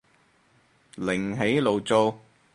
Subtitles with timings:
[0.95, 2.17] 另起爐灶